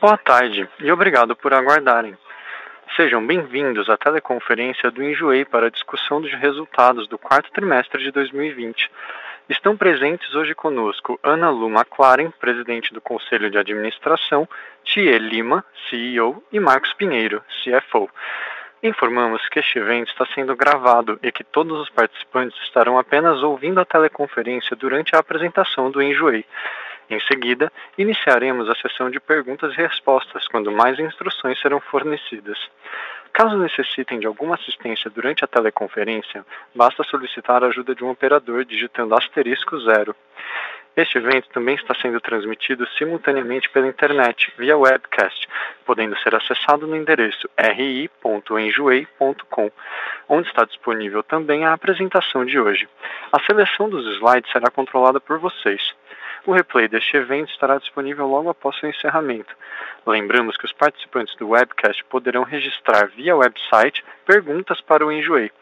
[0.00, 2.16] Boa tarde e obrigado por aguardarem.
[2.94, 8.12] Sejam bem-vindos à teleconferência do Enjoei para a discussão dos resultados do quarto trimestre de
[8.12, 8.88] 2020.
[9.48, 14.48] Estão presentes hoje conosco Ana Lu McLaren, presidente do Conselho de Administração,
[14.84, 18.08] Thie Lima, CEO, e Marcos Pinheiro, CFO.
[18.80, 23.80] Informamos que este evento está sendo gravado e que todos os participantes estarão apenas ouvindo
[23.80, 26.44] a teleconferência durante a apresentação do Enjoei.
[27.10, 32.58] Em seguida, iniciaremos a sessão de perguntas e respostas, quando mais instruções serão fornecidas.
[33.32, 36.44] Caso necessitem de alguma assistência durante a teleconferência,
[36.74, 40.14] basta solicitar a ajuda de um operador digitando asterisco zero.
[40.96, 45.48] Este evento também está sendo transmitido simultaneamente pela internet, via webcast,
[45.86, 48.10] podendo ser acessado no endereço ri.enjoei.com,
[50.28, 52.88] onde está disponível também a apresentação de hoje.
[53.30, 55.94] A seleção dos slides será controlada por vocês.
[56.48, 59.54] O replay deste evento estará disponível logo após seu encerramento.
[60.06, 65.52] Lembramos que os participantes do webcast poderão registrar via website perguntas para o Enjoei.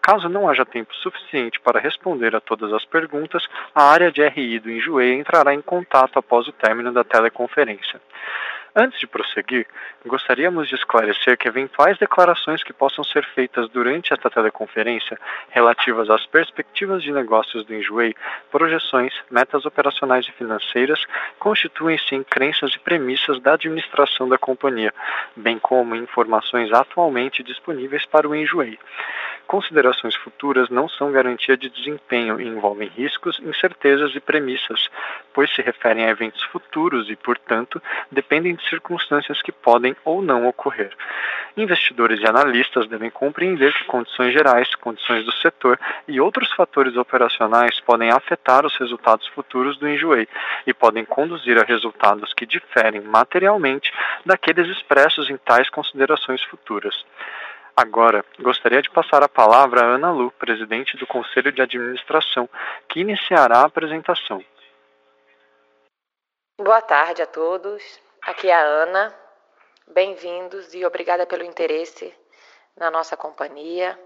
[0.00, 4.60] Caso não haja tempo suficiente para responder a todas as perguntas, a área de RI
[4.60, 8.00] do Enjoei entrará em contato após o término da teleconferência.
[8.74, 9.66] Antes de prosseguir,
[10.06, 15.18] gostaríamos de esclarecer que eventuais declarações que possam ser feitas durante esta teleconferência
[15.48, 18.14] relativas às perspectivas de negócios do Enjoei,
[18.48, 21.04] projeções, metas operacionais e financeiras
[21.40, 24.94] constituem-se em crenças e premissas da administração da companhia,
[25.34, 28.78] bem como informações atualmente disponíveis para o Enjoei.
[29.48, 34.88] Considerações futuras não são garantia de desempenho e envolvem riscos, incertezas e premissas,
[35.34, 40.94] pois se referem a eventos futuros e, portanto, dependem circunstâncias que podem ou não ocorrer.
[41.56, 47.80] Investidores e analistas devem compreender que condições gerais, condições do setor e outros fatores operacionais
[47.80, 50.28] podem afetar os resultados futuros do Enjoei
[50.66, 53.92] e podem conduzir a resultados que diferem materialmente
[54.24, 57.04] daqueles expressos em tais considerações futuras.
[57.76, 62.48] Agora, gostaria de passar a palavra a Ana Lu, presidente do Conselho de Administração,
[62.88, 64.44] que iniciará a apresentação.
[66.58, 68.09] Boa tarde a todos.
[68.22, 69.16] Aqui é a Ana.
[69.86, 72.14] Bem-vindos e obrigada pelo interesse
[72.76, 73.98] na nossa companhia.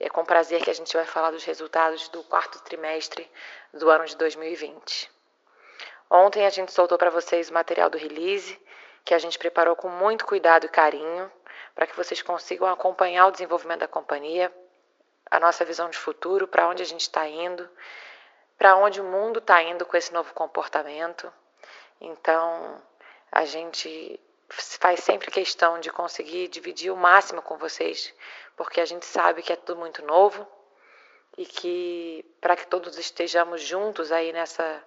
[0.00, 3.30] É com prazer que a gente vai falar dos resultados do quarto trimestre
[3.72, 5.10] do ano de 2020.
[6.10, 8.58] Ontem a gente soltou para vocês o material do release,
[9.04, 11.30] que a gente preparou com muito cuidado e carinho
[11.74, 14.50] para que vocês consigam acompanhar o desenvolvimento da companhia,
[15.30, 17.68] a nossa visão de futuro, para onde a gente está indo,
[18.56, 21.30] para onde o mundo está indo com esse novo comportamento.
[22.00, 22.82] Então,
[23.32, 24.20] a gente
[24.50, 28.14] faz sempre questão de conseguir dividir o máximo com vocês,
[28.56, 30.46] porque a gente sabe que é tudo muito novo
[31.38, 34.84] e que para que todos estejamos juntos aí nessa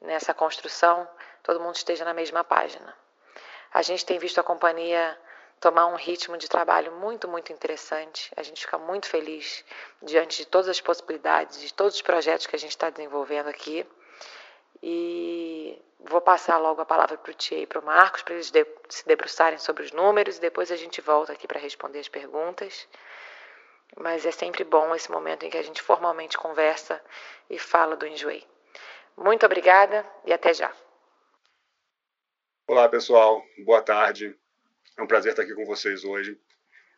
[0.00, 1.08] nessa construção,
[1.42, 2.94] todo mundo esteja na mesma página.
[3.72, 5.18] A gente tem visto a companhia
[5.60, 8.30] tomar um ritmo de trabalho muito, muito interessante.
[8.36, 9.64] A gente fica muito feliz
[10.02, 13.86] diante de todas as possibilidades, de todos os projetos que a gente está desenvolvendo aqui.
[14.82, 18.50] E vou passar logo a palavra para o Tia e para o Marcos, para eles
[18.50, 22.08] de, se debruçarem sobre os números, e depois a gente volta aqui para responder as
[22.08, 22.88] perguntas.
[23.96, 27.02] Mas é sempre bom esse momento em que a gente formalmente conversa
[27.48, 28.46] e fala do Enjoei.
[29.16, 30.72] Muito obrigada e até já.
[32.68, 33.42] Olá, pessoal.
[33.64, 34.36] Boa tarde.
[34.98, 36.38] É um prazer estar aqui com vocês hoje.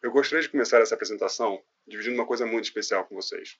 [0.02, 3.58] Eu gostaria de começar essa apresentação dividindo uma coisa muito especial com vocês.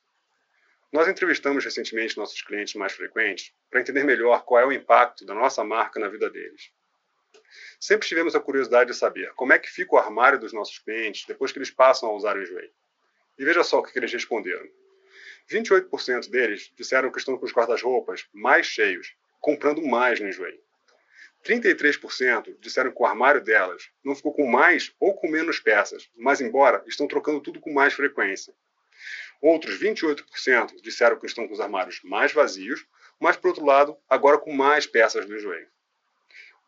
[0.91, 5.35] Nós entrevistamos recentemente nossos clientes mais frequentes para entender melhor qual é o impacto da
[5.35, 6.71] nossa marca na vida deles.
[7.79, 11.27] Sempre tivemos a curiosidade de saber como é que fica o armário dos nossos clientes
[11.27, 12.71] depois que eles passam a usar o Enjoei.
[13.39, 14.67] E veja só o que eles responderam.
[15.51, 20.59] 28% deles disseram que estão com os guarda-roupas mais cheios, comprando mais no Enjoei.
[21.45, 26.41] 33% disseram que o armário delas não ficou com mais ou com menos peças, mas
[26.41, 28.55] embora estão trocando tudo com mais frequência.
[29.41, 32.85] Outros 28% disseram que estão com os armários mais vazios,
[33.21, 35.69] mas por outro lado, agora com mais peças no joelho.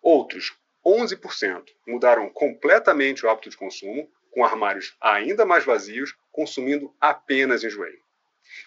[0.00, 7.64] Outros 11% mudaram completamente o hábito de consumo, com armários ainda mais vazios, consumindo apenas
[7.64, 7.98] enjoei.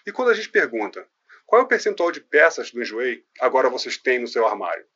[0.06, 1.08] E quando a gente pergunta
[1.46, 4.86] qual é o percentual de peças do enjoei agora vocês têm no seu armário?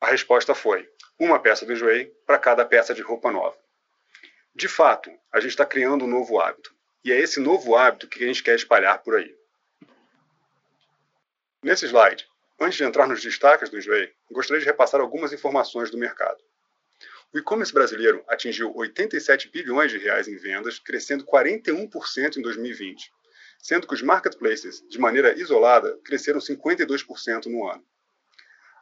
[0.00, 3.56] A resposta foi uma peça do enjoei para cada peça de roupa nova.
[4.54, 6.73] De fato, a gente está criando um novo hábito.
[7.04, 9.36] E é esse novo hábito que a gente quer espalhar por aí.
[11.62, 12.26] Nesse slide,
[12.58, 16.42] antes de entrar nos destaques do Enjoei, gostaria de repassar algumas informações do mercado.
[17.30, 23.12] O e-commerce brasileiro atingiu 87 bilhões de reais em vendas, crescendo 41% em 2020,
[23.58, 27.84] sendo que os marketplaces, de maneira isolada, cresceram 52% no ano.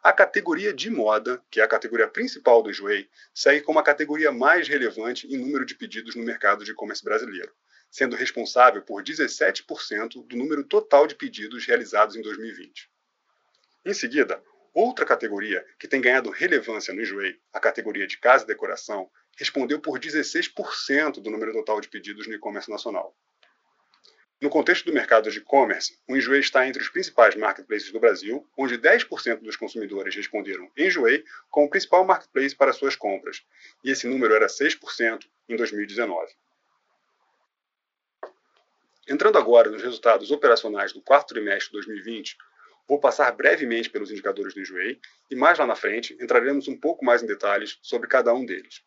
[0.00, 4.30] A categoria de moda, que é a categoria principal do Enjoei, segue como a categoria
[4.30, 7.52] mais relevante em número de pedidos no mercado de e-commerce brasileiro,
[7.92, 12.90] sendo responsável por 17% do número total de pedidos realizados em 2020.
[13.84, 14.42] Em seguida,
[14.72, 19.78] outra categoria que tem ganhado relevância no Enjoei, a categoria de casa e decoração, respondeu
[19.78, 23.14] por 16% do número total de pedidos no e-commerce nacional.
[24.40, 28.48] No contexto do mercado de e-commerce, o Enjoei está entre os principais marketplaces do Brasil,
[28.56, 33.44] onde 10% dos consumidores responderam Enjoei como principal marketplace para suas compras,
[33.84, 36.32] e esse número era 6% em 2019.
[39.08, 42.36] Entrando agora nos resultados operacionais do quarto trimestre de 2020,
[42.86, 47.04] vou passar brevemente pelos indicadores do Enjoei e mais lá na frente entraremos um pouco
[47.04, 48.82] mais em detalhes sobre cada um deles.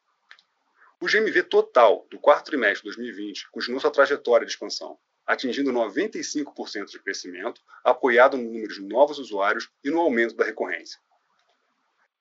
[1.01, 4.97] O GMV total do quarto trimestre de 2020 continuou sua trajetória de expansão,
[5.27, 10.97] atingindo 95% de crescimento, apoiado no número de novos usuários e no aumento da recorrência.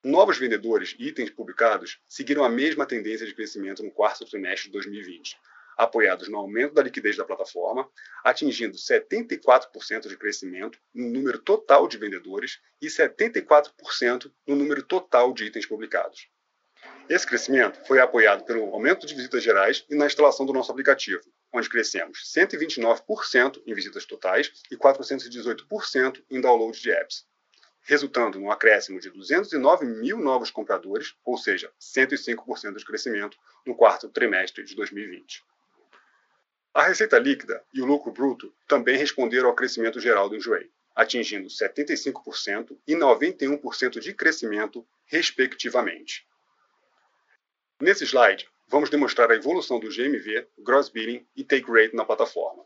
[0.03, 4.73] Novos vendedores e itens publicados seguiram a mesma tendência de crescimento no quarto trimestre de
[4.73, 5.39] 2020,
[5.77, 7.89] apoiados no aumento da liquidez da plataforma,
[8.23, 15.45] atingindo 74% de crescimento no número total de vendedores e 74% no número total de
[15.45, 16.29] itens publicados.
[17.09, 21.23] Esse crescimento foi apoiado pelo aumento de visitas gerais e na instalação do nosso aplicativo,
[21.53, 27.27] onde crescemos 129% em visitas totais e 418% em download de apps,
[27.83, 33.37] resultando num acréscimo de 209 mil novos compradores, ou seja, 105% de crescimento
[33.67, 35.43] no quarto trimestre de 2020.
[36.75, 41.47] A receita líquida e o lucro bruto também responderam ao crescimento geral do Enjoei, atingindo
[41.47, 46.27] 75% e 91% de crescimento, respectivamente.
[47.81, 52.65] Nesse slide, vamos demonstrar a evolução do GMV, Gross Billing e Take Rate na plataforma.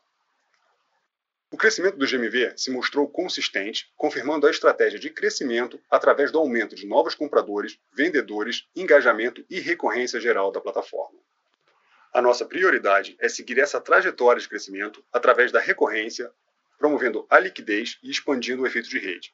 [1.50, 6.75] O crescimento do GMV se mostrou consistente, confirmando a estratégia de crescimento através do aumento
[6.75, 11.19] de novos compradores, vendedores, engajamento e recorrência geral da plataforma.
[12.18, 16.28] A nossa prioridade é seguir essa trajetória de crescimento através da recorrência,
[16.76, 19.32] promovendo a liquidez e expandindo o efeito de rede.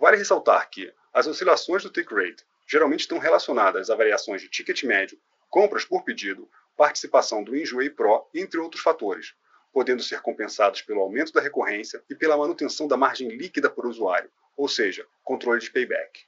[0.00, 4.82] Vale ressaltar que as oscilações do take rate geralmente estão relacionadas a variações de ticket
[4.84, 5.20] médio,
[5.50, 9.34] compras por pedido, participação do Enjoei Pro, entre outros fatores,
[9.70, 14.30] podendo ser compensados pelo aumento da recorrência e pela manutenção da margem líquida por usuário,
[14.56, 16.24] ou seja, controle de payback.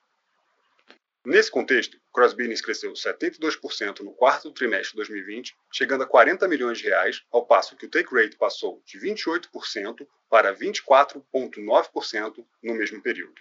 [1.25, 6.89] Nesse contexto, CrossBusiness cresceu 72% no quarto trimestre de 2020, chegando a 40 milhões de
[6.89, 13.41] reais, ao passo que o take rate passou de 28% para 24,9% no mesmo período.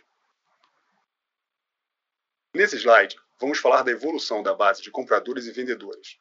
[2.54, 6.20] Nesse slide, vamos falar da evolução da base de compradores e vendedores.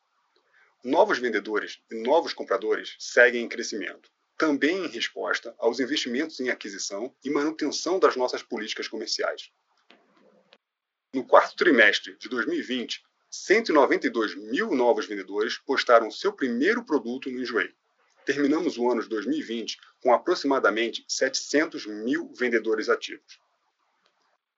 [0.82, 7.14] Novos vendedores e novos compradores seguem em crescimento, também em resposta aos investimentos em aquisição
[7.22, 9.50] e manutenção das nossas políticas comerciais.
[11.16, 17.72] No quarto trimestre de 2020, 192 mil novos vendedores postaram seu primeiro produto no Enjoei.
[18.26, 23.40] Terminamos o ano de 2020 com aproximadamente 700 mil vendedores ativos.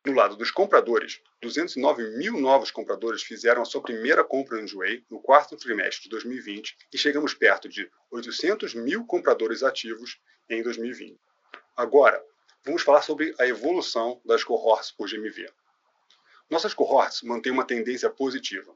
[0.04, 5.04] No lado dos compradores, 209 mil novos compradores fizeram a sua primeira compra no Enjoei
[5.08, 10.18] no quarto trimestre de 2020 e chegamos perto de 800 mil compradores ativos
[10.50, 11.20] em 2020.
[11.76, 12.20] Agora,
[12.64, 15.48] vamos falar sobre a evolução das cohorts por GMV.
[16.50, 18.74] Nossas cohorts mantêm uma tendência positiva.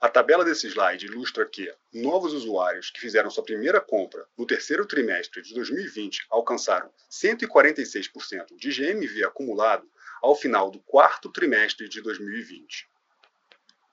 [0.00, 4.84] A tabela desse slide ilustra que novos usuários que fizeram sua primeira compra no terceiro
[4.84, 9.88] trimestre de 2020 alcançaram 146% de GMV acumulado
[10.20, 12.88] ao final do quarto trimestre de 2020.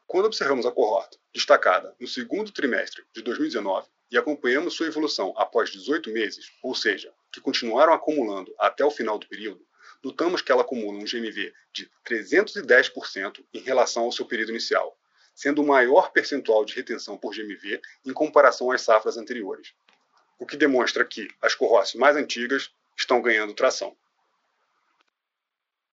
[0.08, 5.72] Quando observamos a cohorte destacada no segundo trimestre de 2019 e acompanhamos sua evolução após
[5.72, 9.66] 18 meses, ou seja, que continuaram acumulando até o final do período,
[10.04, 14.98] notamos que ela acumula um GMV de 310% em relação ao seu período inicial,
[15.34, 19.74] sendo o maior percentual de retenção por GMV em comparação às safras anteriores,
[20.38, 23.96] o que demonstra que as cohortes mais antigas estão ganhando tração.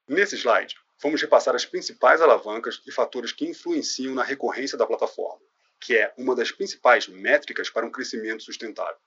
[0.08, 5.40] Nesse slide, vamos repassar as principais alavancas e fatores que influenciam na recorrência da plataforma,
[5.78, 8.98] que é uma das principais métricas para um crescimento sustentável.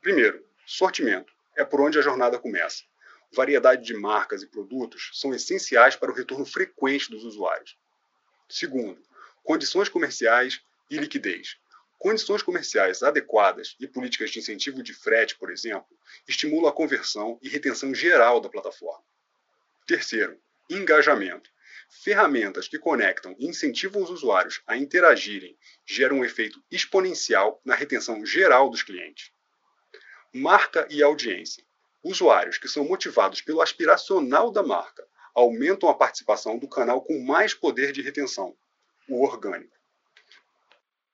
[0.00, 2.84] Primeiro, sortimento é por onde a jornada começa.
[3.32, 7.76] Variedade de marcas e produtos são essenciais para o retorno frequente dos usuários.
[8.48, 9.00] Segundo,
[9.44, 11.58] condições comerciais e liquidez.
[11.98, 17.48] Condições comerciais adequadas e políticas de incentivo de frete, por exemplo, estimulam a conversão e
[17.48, 19.04] retenção geral da plataforma.
[19.86, 21.50] Terceiro, engajamento.
[21.90, 25.56] Ferramentas que conectam e incentivam os usuários a interagirem
[25.86, 29.32] geram um efeito exponencial na retenção geral dos clientes.
[30.32, 31.64] Marca e audiência.
[32.08, 37.52] Usuários que são motivados pelo aspiracional da marca, aumentam a participação do canal com mais
[37.52, 38.56] poder de retenção,
[39.06, 39.76] o orgânico.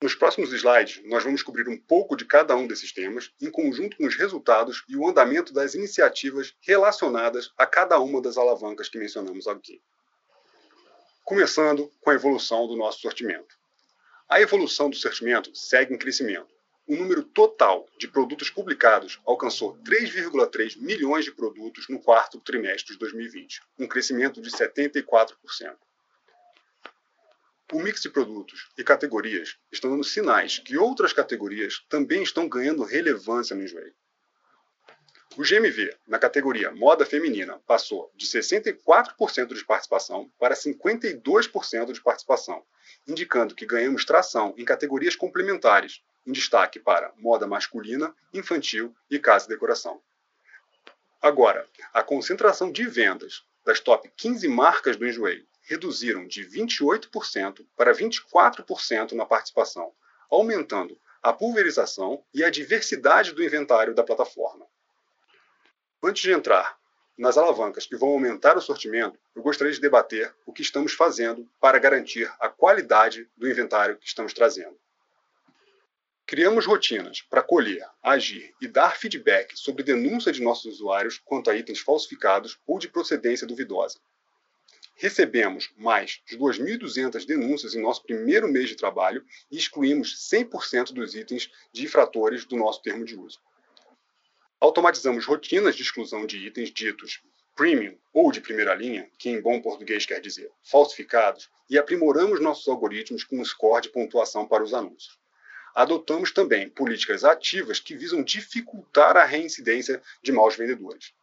[0.01, 3.97] Nos próximos slides, nós vamos cobrir um pouco de cada um desses temas, em conjunto
[3.97, 8.97] com os resultados e o andamento das iniciativas relacionadas a cada uma das alavancas que
[8.97, 9.81] mencionamos aqui.
[11.25, 13.53] Começando com a evolução do nosso sortimento.
[14.29, 16.54] A evolução do sortimento segue em crescimento.
[16.87, 22.99] O número total de produtos publicados alcançou 3,3 milhões de produtos no quarto trimestre de
[22.99, 25.35] 2020, um crescimento de 74%.
[27.73, 32.83] O mix de produtos e categorias estão dando sinais que outras categorias também estão ganhando
[32.83, 33.91] relevância no Enjoei.
[35.35, 42.63] O GMV na categoria moda feminina passou de 64% de participação para 52% de participação,
[43.07, 49.45] indicando que ganhamos tração em categorias complementares, em destaque para moda masculina, infantil e casa
[49.45, 50.01] e decoração.
[51.21, 57.93] Agora, a concentração de vendas das top 15 marcas do Enjoei reduziram de 28% para
[57.93, 59.91] 24% na participação,
[60.29, 64.67] aumentando a pulverização e a diversidade do inventário da plataforma.
[66.03, 66.77] Antes de entrar
[67.17, 71.49] nas alavancas que vão aumentar o sortimento, eu gostaria de debater o que estamos fazendo
[71.59, 74.77] para garantir a qualidade do inventário que estamos trazendo.
[76.27, 81.55] Criamos rotinas para colher, agir e dar feedback sobre denúncia de nossos usuários quanto a
[81.55, 83.99] itens falsificados ou de procedência duvidosa.
[84.95, 91.13] Recebemos mais de 2.200 denúncias em nosso primeiro mês de trabalho e excluímos 100% dos
[91.13, 93.39] itens de infratores do nosso termo de uso.
[94.59, 97.21] Automatizamos rotinas de exclusão de itens ditos
[97.55, 102.67] premium ou de primeira linha, que em bom português quer dizer falsificados, e aprimoramos nossos
[102.67, 105.23] algoritmos com um score de pontuação para os anúncios.
[105.75, 111.13] Adotamos também políticas ativas que visam dificultar a reincidência de maus vendedores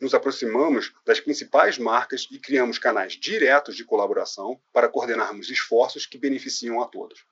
[0.00, 6.18] nos aproximamos das principais marcas e criamos canais diretos de colaboração para coordenarmos esforços que
[6.18, 7.24] beneficiam a todos.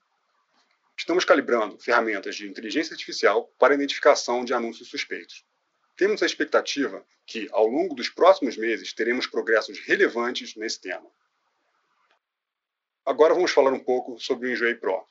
[0.97, 5.45] Estamos calibrando ferramentas de inteligência artificial para identificação de anúncios suspeitos.
[5.97, 11.07] Temos a expectativa que, ao longo dos próximos meses, teremos progressos relevantes nesse tema.
[13.05, 15.07] Agora vamos falar um pouco sobre o Enjoy Pro.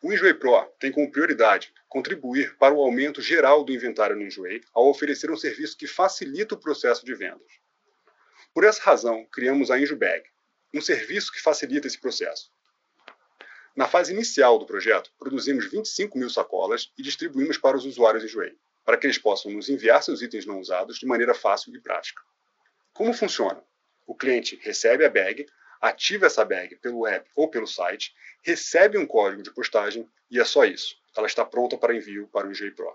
[0.00, 4.60] O Enjoy Pro tem como prioridade contribuir para o aumento geral do inventário no Enjoy
[4.72, 7.50] ao oferecer um serviço que facilita o processo de vendas.
[8.54, 10.24] Por essa razão, criamos a EnjoBag,
[10.72, 12.52] um serviço que facilita esse processo.
[13.74, 18.56] Na fase inicial do projeto, produzimos 25 mil sacolas e distribuímos para os usuários Enjoy,
[18.84, 22.22] para que eles possam nos enviar seus itens não usados de maneira fácil e prática.
[22.92, 23.62] Como funciona?
[24.06, 25.44] O cliente recebe a bag,
[25.80, 30.44] ativa essa bag pelo app ou pelo site, recebe um código de postagem e é
[30.44, 30.96] só isso.
[31.16, 32.94] Ela está pronta para envio para o Enjoy Pro.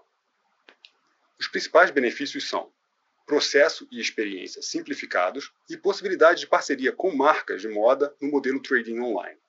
[1.39, 2.71] Os principais benefícios são
[3.25, 8.99] processo e experiência simplificados e possibilidade de parceria com marcas de moda no modelo trading
[8.99, 9.39] online.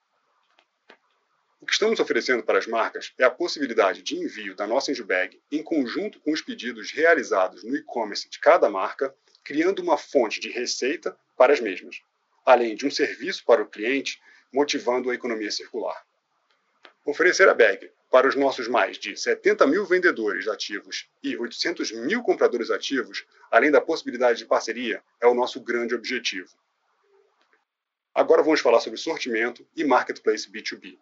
[1.59, 5.41] O que estamos oferecendo para as marcas é a possibilidade de envio da nossa Enjubag
[5.51, 9.13] em conjunto com os pedidos realizados no e-commerce de cada marca,
[9.43, 12.01] criando uma fonte de receita para as mesmas
[12.45, 14.21] além de um serviço para o cliente,
[14.53, 16.05] motivando a economia circular.
[17.03, 22.23] Oferecer a bag para os nossos mais de 70 mil vendedores ativos e 800 mil
[22.23, 26.49] compradores ativos, além da possibilidade de parceria, é o nosso grande objetivo.
[28.13, 30.97] Agora vamos falar sobre sortimento e marketplace B2B.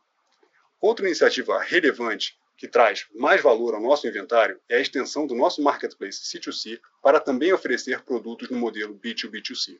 [0.81, 5.61] Outra iniciativa relevante que traz mais valor ao nosso inventário é a extensão do nosso
[5.61, 9.79] marketplace C2C para também oferecer produtos no modelo B2B2C.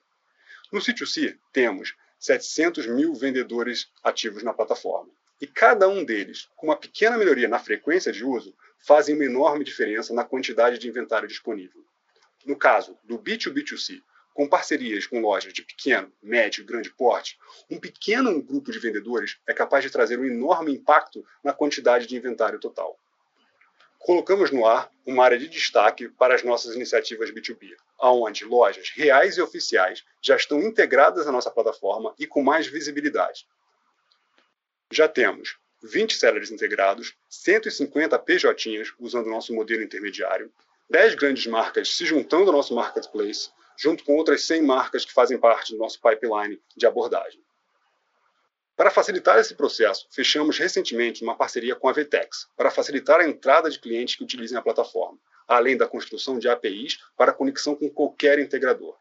[0.73, 5.11] No sítio C, temos 700 mil vendedores ativos na plataforma.
[5.39, 9.63] E cada um deles, com uma pequena melhoria na frequência de uso, fazem uma enorme
[9.63, 11.85] diferença na quantidade de inventário disponível.
[12.43, 14.01] No caso do B2B2C,
[14.33, 17.37] com parcerias com lojas de pequeno, médio e grande porte,
[17.69, 22.15] um pequeno grupo de vendedores é capaz de trazer um enorme impacto na quantidade de
[22.15, 22.99] inventário total
[24.03, 29.37] colocamos no ar uma área de destaque para as nossas iniciativas B2B, onde lojas reais
[29.37, 33.47] e oficiais já estão integradas à nossa plataforma e com mais visibilidade.
[34.91, 40.51] Já temos 20 sellers integrados, 150 PJs usando o nosso modelo intermediário,
[40.89, 45.37] 10 grandes marcas se juntando ao nosso marketplace, junto com outras 100 marcas que fazem
[45.37, 47.41] parte do nosso pipeline de abordagem.
[48.83, 53.69] Para facilitar esse processo, fechamos recentemente uma parceria com a Vtex para facilitar a entrada
[53.69, 58.39] de clientes que utilizem a plataforma, além da construção de APIs para conexão com qualquer
[58.39, 58.93] integrador.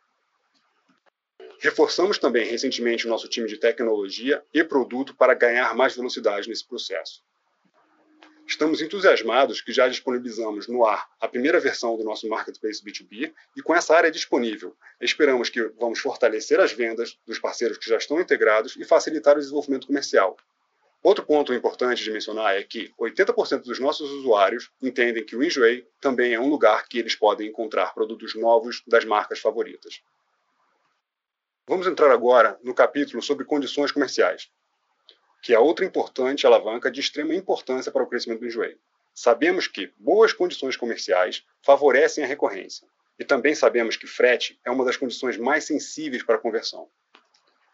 [1.59, 6.65] Reforçamos também recentemente o nosso time de tecnologia e produto para ganhar mais velocidade nesse
[6.65, 7.21] processo.
[8.47, 13.63] Estamos entusiasmados que já disponibilizamos no ar a primeira versão do nosso Marketplace B2B e
[13.63, 18.21] com essa área disponível, esperamos que vamos fortalecer as vendas dos parceiros que já estão
[18.21, 20.37] integrados e facilitar o desenvolvimento comercial.
[21.03, 25.87] Outro ponto importante de mencionar é que 80% dos nossos usuários entendem que o Enjoy
[26.01, 30.01] também é um lugar que eles podem encontrar produtos novos das marcas favoritas.
[31.67, 34.51] Vamos entrar agora no capítulo sobre condições comerciais
[35.43, 38.79] que é outra importante alavanca de extrema importância para o crescimento do Enjoei.
[39.13, 42.87] Sabemos que boas condições comerciais favorecem a recorrência.
[43.19, 46.89] E também sabemos que frete é uma das condições mais sensíveis para a conversão.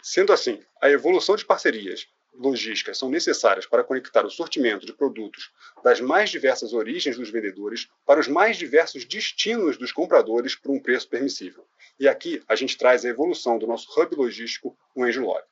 [0.03, 5.51] Sendo assim, a evolução de parcerias logísticas são necessárias para conectar o sortimento de produtos
[5.85, 10.81] das mais diversas origens dos vendedores para os mais diversos destinos dos compradores por um
[10.81, 11.67] preço permissível.
[12.01, 15.43] E aqui a gente traz a evolução do nosso hub logístico, o Enjolog.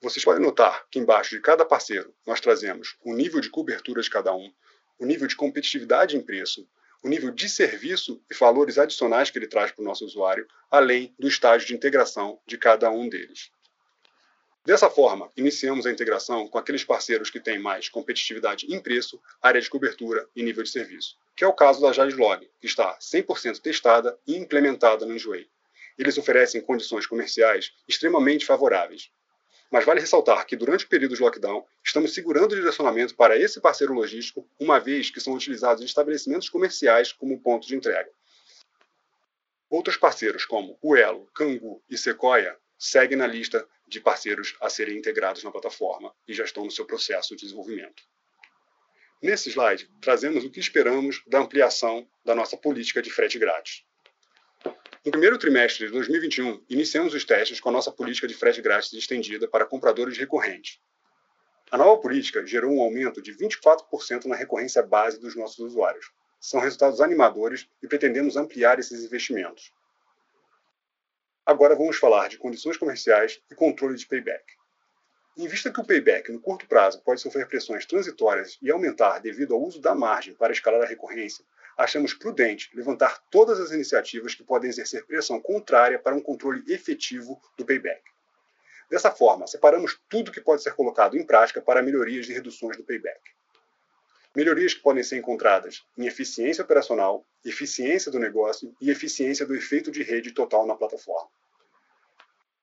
[0.00, 4.08] Vocês podem notar que embaixo de cada parceiro nós trazemos o nível de cobertura de
[4.08, 4.52] cada um,
[4.96, 6.68] o nível de competitividade em preço,
[7.02, 11.12] o nível de serviço e valores adicionais que ele traz para o nosso usuário, além
[11.18, 13.50] do estágio de integração de cada um deles.
[14.64, 19.60] Dessa forma, iniciamos a integração com aqueles parceiros que têm mais competitividade em preço, área
[19.60, 23.60] de cobertura e nível de serviço, que é o caso da Jadlog, que está 100%
[23.60, 25.48] testada e implementada no Enjoei.
[25.96, 29.10] Eles oferecem condições comerciais extremamente favoráveis,
[29.70, 33.60] mas vale ressaltar que durante o período de lockdown, estamos segurando o direcionamento para esse
[33.60, 38.10] parceiro logístico, uma vez que são utilizados estabelecimentos comerciais como ponto de entrega.
[39.68, 44.96] Outros parceiros, como o Elo, Cangu e Sequoia, seguem na lista de parceiros a serem
[44.96, 48.02] integrados na plataforma e já estão no seu processo de desenvolvimento.
[49.20, 53.84] Nesse slide, trazemos o que esperamos da ampliação da nossa política de frete grátis.
[55.04, 58.92] No primeiro trimestre de 2021, iniciamos os testes com a nossa política de frete grátis
[58.92, 60.80] estendida para compradores recorrentes.
[61.70, 66.10] A nova política gerou um aumento de 24% na recorrência base dos nossos usuários.
[66.40, 69.72] São resultados animadores e pretendemos ampliar esses investimentos.
[71.46, 74.44] Agora vamos falar de condições comerciais e controle de payback.
[75.36, 79.54] Em vista que o payback no curto prazo pode sofrer pressões transitórias e aumentar devido
[79.54, 81.44] ao uso da margem para escalar a recorrência,
[81.78, 87.40] achamos prudente levantar todas as iniciativas que podem exercer pressão contrária para um controle efetivo
[87.56, 88.02] do payback.
[88.90, 92.82] Dessa forma, separamos tudo que pode ser colocado em prática para melhorias e reduções do
[92.82, 93.20] payback.
[94.34, 99.90] Melhorias que podem ser encontradas em eficiência operacional, eficiência do negócio e eficiência do efeito
[99.90, 101.30] de rede total na plataforma.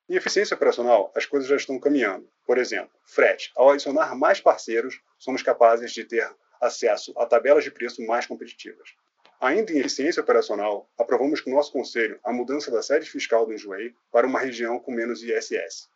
[0.10, 2.30] Em eficiência operacional, as coisas já estão caminhando.
[2.46, 3.52] Por exemplo, frete.
[3.56, 6.30] Ao adicionar mais parceiros, somos capazes de ter
[6.62, 8.94] acesso a tabelas de preço mais competitivas.
[9.40, 13.94] Ainda em eficiência operacional, aprovamos com nosso conselho a mudança da sede fiscal do Enjoei
[14.12, 15.90] para uma região com menos ISS.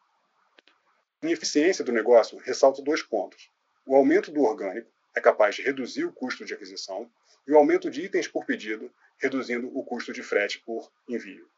[1.23, 3.49] Em eficiência do negócio, ressalto dois pontos.
[3.85, 7.09] O aumento do orgânico é capaz de reduzir o custo de aquisição
[7.47, 11.49] e o aumento de itens por pedido, reduzindo o custo de frete por envio.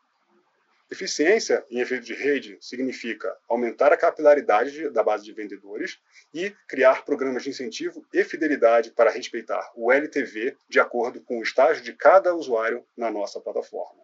[0.92, 6.02] Eficiência em efeito de rede significa aumentar a capilaridade da base de vendedores
[6.34, 11.44] e criar programas de incentivo e fidelidade para respeitar o LTV de acordo com o
[11.44, 14.02] estágio de cada usuário na nossa plataforma.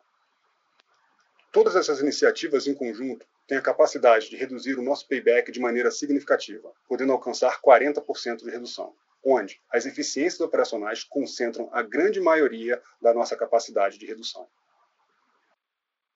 [1.52, 5.92] Todas essas iniciativas em conjunto têm a capacidade de reduzir o nosso payback de maneira
[5.92, 13.14] significativa, podendo alcançar 40% de redução, onde as eficiências operacionais concentram a grande maioria da
[13.14, 14.48] nossa capacidade de redução.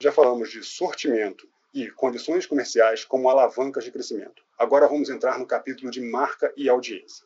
[0.01, 4.43] Já falamos de sortimento e condições comerciais como alavancas de crescimento.
[4.57, 7.23] Agora vamos entrar no capítulo de marca e audiência.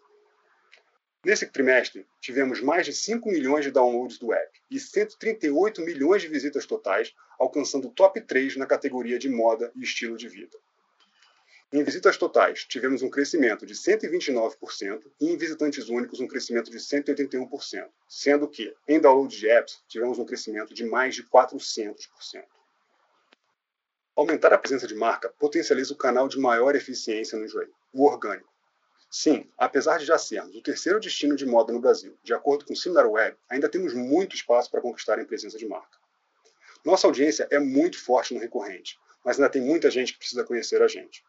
[1.23, 6.27] Nesse trimestre, tivemos mais de 5 milhões de downloads do app e 138 milhões de
[6.27, 10.57] visitas totais, alcançando o top 3 na categoria de moda e estilo de vida.
[11.71, 16.77] Em visitas totais, tivemos um crescimento de 129% e em visitantes únicos um crescimento de
[16.77, 22.43] 181%, sendo que em downloads de apps tivemos um crescimento de mais de 400%.
[24.15, 28.49] Aumentar a presença de marca potencializa o canal de maior eficiência no joelho, o orgânico.
[29.11, 32.71] Sim, apesar de já sermos o terceiro destino de moda no Brasil, de acordo com
[32.71, 35.97] o SimilarWeb, ainda temos muito espaço para conquistar a presença de marca.
[36.85, 40.81] Nossa audiência é muito forte no recorrente, mas ainda tem muita gente que precisa conhecer
[40.81, 41.21] a gente.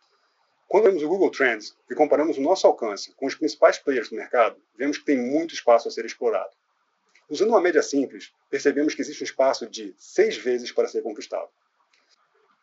[0.68, 4.16] Quando vemos o Google Trends e comparamos o nosso alcance com os principais players do
[4.16, 6.54] mercado, vemos que tem muito espaço a ser explorado.
[7.28, 11.48] Usando uma média simples, percebemos que existe um espaço de seis vezes para ser conquistado.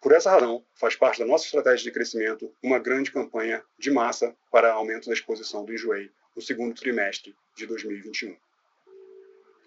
[0.04, 4.36] Por essa razão, faz parte da nossa estratégia de crescimento uma grande campanha de massa
[4.52, 8.36] para aumento da exposição do Enjoei no segundo trimestre de 2021,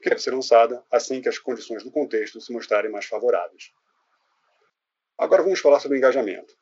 [0.02, 3.72] que deve ser lançada assim que as condições do contexto se mostrarem mais favoráveis.
[5.16, 6.54] Agora vamos falar sobre engajamento.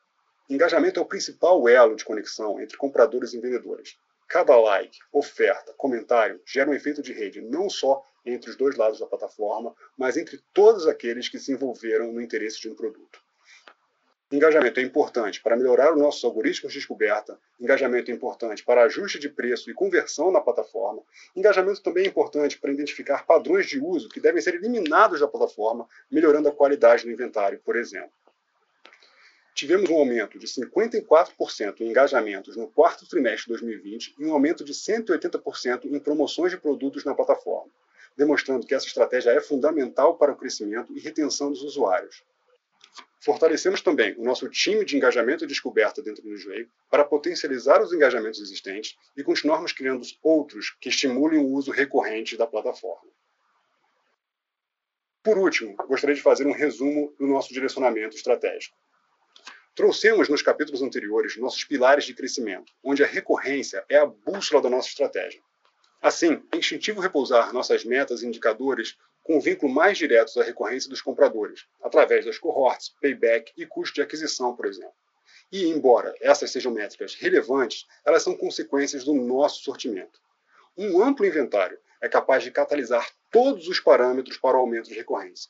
[0.49, 3.97] Engajamento é o principal elo de conexão entre compradores e vendedores.
[4.29, 8.99] Cada like, oferta, comentário gera um efeito de rede não só entre os dois lados
[8.99, 13.24] da plataforma, mas entre todos aqueles que se envolveram no interesse de um produto.
[14.31, 17.39] Engajamento é importante para melhorar os nossos algoritmos de descoberta.
[17.59, 21.03] Engajamento é importante para ajuste de preço e conversão na plataforma.
[21.35, 25.87] Engajamento também é importante para identificar padrões de uso que devem ser eliminados da plataforma,
[26.09, 28.09] melhorando a qualidade do inventário, por exemplo.
[29.53, 34.65] Tivemos um aumento de 54% em engajamentos no quarto trimestre de 2020 e um aumento
[34.65, 37.71] de 180% em promoções de produtos na plataforma,
[38.17, 42.23] demonstrando que essa estratégia é fundamental para o crescimento e retenção dos usuários.
[43.25, 47.91] Fortalecemos também o nosso time de engajamento e descoberta dentro do Enjoei para potencializar os
[47.91, 53.09] engajamentos existentes e continuarmos criando outros que estimulem o uso recorrente da plataforma.
[55.23, 58.77] Por último, gostaria de fazer um resumo do nosso direcionamento estratégico.
[59.73, 64.69] Trouxemos nos capítulos anteriores nossos pilares de crescimento, onde a recorrência é a bússola da
[64.69, 65.41] nossa estratégia.
[65.99, 71.01] Assim, é instintivo repousar nossas metas e indicadores com vínculo mais direto à recorrência dos
[71.01, 74.93] compradores, através das cohorts, payback e custo de aquisição, por exemplo.
[75.51, 80.21] E, embora essas sejam métricas relevantes, elas são consequências do nosso sortimento.
[80.77, 85.49] Um amplo inventário é capaz de catalisar todos os parâmetros para o aumento de recorrência.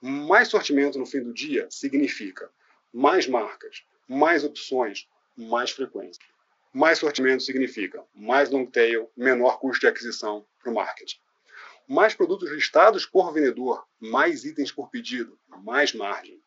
[0.00, 2.50] Mais sortimento no fim do dia significa
[2.92, 6.22] mais marcas, mais opções, mais frequência.
[6.72, 11.23] Mais sortimento significa mais long tail, menor custo de aquisição para o marketing
[11.88, 16.40] mais produtos listados por vendedor, mais itens por pedido, mais margem.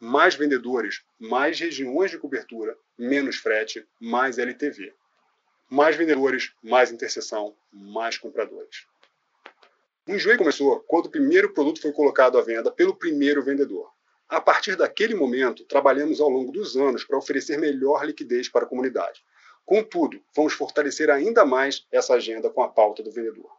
[0.00, 4.92] Mais vendedores, mais regiões de cobertura, menos frete, mais LTV.
[5.70, 8.86] Mais vendedores, mais interseção, mais compradores.
[10.06, 13.90] O enjoei começou quando o primeiro produto foi colocado à venda pelo primeiro vendedor.
[14.28, 18.68] A partir daquele momento, trabalhamos ao longo dos anos para oferecer melhor liquidez para a
[18.68, 19.24] comunidade.
[19.64, 23.50] Contudo, vamos fortalecer ainda mais essa agenda com a pauta do vendedor.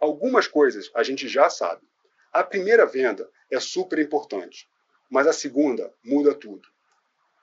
[0.00, 1.86] Algumas coisas a gente já sabe.
[2.32, 4.66] A primeira venda é super importante,
[5.10, 6.66] mas a segunda muda tudo.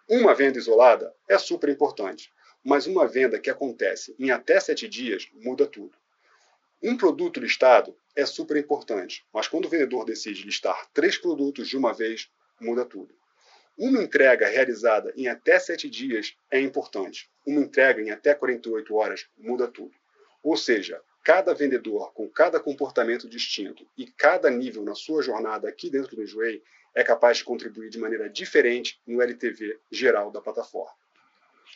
[0.09, 5.29] Uma venda isolada é super importante, mas uma venda que acontece em até sete dias
[5.33, 5.95] muda tudo.
[6.81, 11.77] Um produto listado é super importante, mas quando o vendedor decide listar três produtos de
[11.77, 13.15] uma vez, muda tudo.
[13.77, 17.29] Uma entrega realizada em até sete dias é importante.
[17.45, 19.93] Uma entrega em até 48 horas muda tudo.
[20.41, 25.89] Ou seja, cada vendedor com cada comportamento distinto e cada nível na sua jornada aqui
[25.89, 26.63] dentro do Enjoei
[26.95, 30.95] é capaz de contribuir de maneira diferente no LTV geral da plataforma.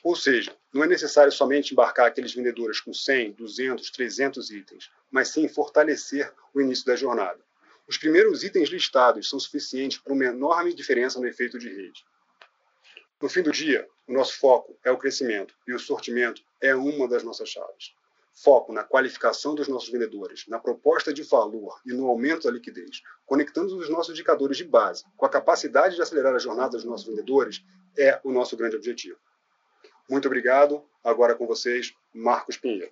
[0.02, 5.28] Ou seja, não é necessário somente embarcar aqueles vendedores com 100, 200, 300 itens, mas
[5.28, 7.42] sim fortalecer o início da jornada.
[7.86, 12.06] Os primeiros itens listados são suficientes para uma enorme diferença no efeito de rede.
[13.22, 17.06] No fim do dia, o nosso foco é o crescimento e o sortimento é uma
[17.06, 18.00] das nossas chaves
[18.34, 23.02] foco na qualificação dos nossos vendedores, na proposta de valor e no aumento da liquidez,
[23.26, 27.06] conectando os nossos indicadores de base com a capacidade de acelerar a jornada dos nossos
[27.06, 27.63] vendedores,
[27.98, 29.17] é o nosso grande objetivo.
[30.10, 30.84] Muito obrigado.
[31.04, 32.91] Agora com vocês, Marcos Pinheiro.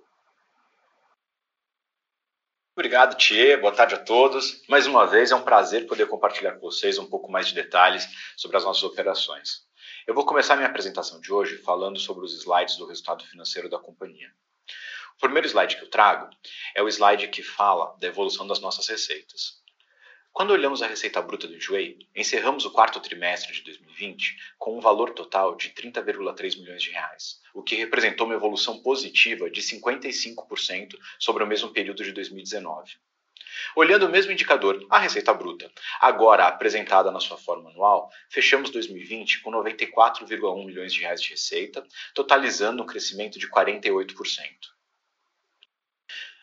[2.73, 3.59] Obrigado, Thier.
[3.59, 4.63] Boa tarde a todos.
[4.69, 8.07] Mais uma vez, é um prazer poder compartilhar com vocês um pouco mais de detalhes
[8.37, 9.67] sobre as nossas operações.
[10.07, 13.77] Eu vou começar minha apresentação de hoje falando sobre os slides do resultado financeiro da
[13.77, 14.31] companhia.
[15.19, 16.29] O primeiro slide que eu trago
[16.73, 19.61] é o slide que fala da evolução das nossas receitas.
[20.31, 24.79] Quando olhamos a receita bruta do Enjoei, encerramos o quarto trimestre de 2020 com um
[24.79, 30.97] valor total de 30,3 milhões de reais, o que representou uma evolução positiva de 55%
[31.19, 32.93] sobre o mesmo período de 2019.
[33.75, 39.41] Olhando o mesmo indicador, a receita bruta, agora apresentada na sua forma anual, fechamos 2020
[39.41, 44.78] com 94,1 milhões de reais de receita, totalizando um crescimento de 48%.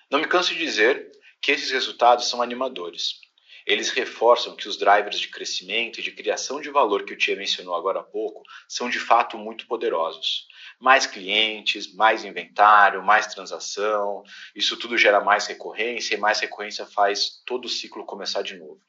[0.09, 1.11] Não me canso de dizer
[1.43, 3.21] que esses resultados são animadores.
[3.67, 7.35] Eles reforçam que os drivers de crescimento e de criação de valor que o Tia
[7.35, 10.47] mencionou agora há pouco são de fato muito poderosos.
[10.79, 14.23] Mais clientes, mais inventário, mais transação,
[14.55, 18.81] isso tudo gera mais recorrência e mais recorrência faz todo o ciclo começar de novo.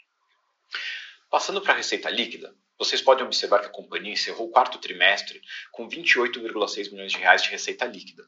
[1.32, 5.42] Passando para a receita líquida, vocês podem observar que a companhia encerrou o quarto trimestre
[5.72, 8.24] com 28,6 milhões de reais de receita líquida,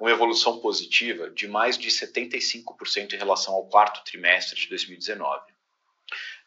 [0.00, 5.52] uma evolução positiva de mais de 75% em relação ao quarto trimestre de 2019.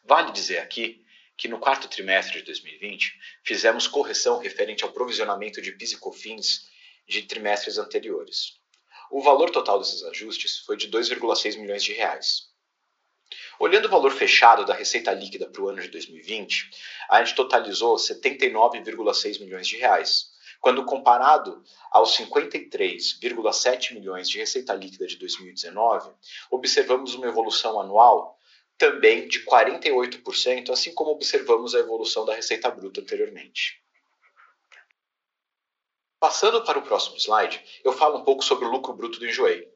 [0.03, 1.05] Vale dizer aqui
[1.37, 6.67] que no quarto trimestre de 2020 fizemos correção referente ao provisionamento de PIS e COFINS
[7.07, 8.59] de trimestres anteriores.
[9.11, 12.51] O valor total desses ajustes foi de 2,6 milhões de reais.
[13.59, 16.69] Olhando o valor fechado da receita líquida para o ano de 2020,
[17.09, 20.32] a gente totalizou 79,6 milhões de reais,
[20.63, 26.09] Quando comparado aos 53,7 milhões de receita líquida de 2019,
[26.49, 28.39] observamos uma evolução anual
[28.77, 33.83] também de 48%, assim como observamos a evolução da receita bruta anteriormente.
[36.17, 39.69] Passando para o próximo slide, eu falo um pouco sobre o lucro bruto do Enjoei.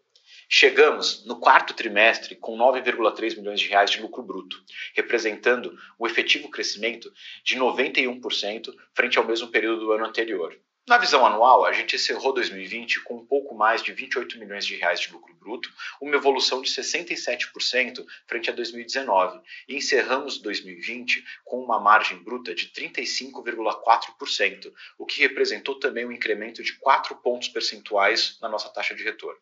[0.47, 4.63] Chegamos no quarto trimestre com 9,3 milhões de reais de lucro bruto,
[4.95, 7.11] representando o efetivo crescimento
[7.43, 10.57] de 91% frente ao mesmo período do ano anterior.
[10.87, 14.77] Na visão anual, a gente encerrou 2020 com um pouco mais de 28 milhões de
[14.77, 15.69] reais de lucro bruto,
[15.99, 22.69] uma evolução de 67% frente a 2019, e encerramos 2020 com uma margem bruta de
[22.69, 29.03] 35,4%, o que representou também um incremento de 4 pontos percentuais na nossa taxa de
[29.03, 29.41] retorno.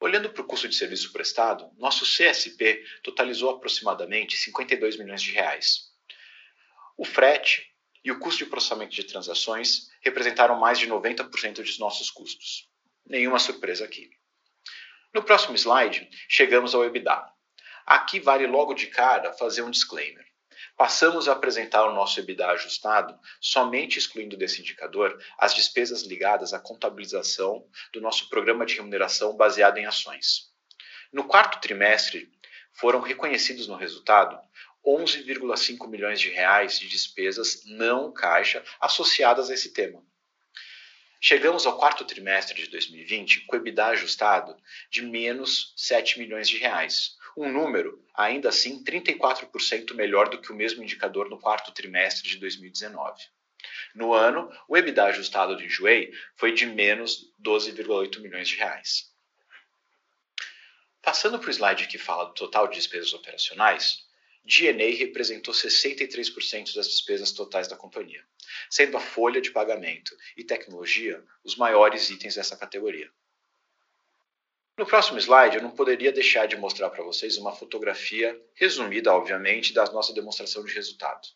[0.00, 5.92] Olhando para o custo de serviço prestado, nosso CSP totalizou aproximadamente 52 milhões de reais.
[6.96, 7.75] O frete
[8.06, 12.70] e o custo de processamento de transações representaram mais de 90% dos nossos custos.
[13.04, 14.08] Nenhuma surpresa aqui.
[15.12, 17.28] No próximo slide, chegamos ao EBITDA.
[17.84, 20.24] Aqui vale logo de cara fazer um disclaimer.
[20.76, 26.60] Passamos a apresentar o nosso EBITDA ajustado, somente excluindo desse indicador as despesas ligadas à
[26.60, 30.52] contabilização do nosso programa de remuneração baseado em ações.
[31.12, 32.30] No quarto trimestre,
[32.72, 34.38] foram reconhecidos no resultado
[34.86, 40.02] 11,5 milhões de reais de despesas não caixa associadas a esse tema.
[41.20, 44.56] Chegamos ao quarto trimestre de 2020 com EBITDA ajustado
[44.88, 50.54] de menos 7 milhões de reais, um número ainda assim 34% melhor do que o
[50.54, 53.24] mesmo indicador no quarto trimestre de 2019.
[53.94, 59.12] No ano, o EBITDA ajustado de Enjoei foi de menos 12,8 milhões de reais.
[61.02, 64.05] Passando para o slide que fala do total de despesas operacionais,
[64.46, 68.24] DNA representou 63% das despesas totais da companhia,
[68.70, 73.10] sendo a folha de pagamento e tecnologia os maiores itens dessa categoria.
[74.78, 79.72] No próximo slide, eu não poderia deixar de mostrar para vocês uma fotografia resumida, obviamente,
[79.72, 81.26] da nossa demonstração de resultado.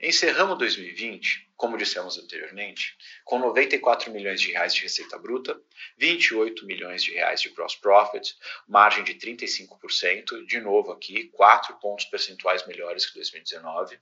[0.00, 5.60] Encerramos 2020, como dissemos anteriormente, com 94 milhões de reais de receita bruta,
[5.96, 8.36] 28 milhões de reais de gross profit,
[8.68, 13.98] margem de 35%, de novo aqui, 4 pontos percentuais melhores que 2019.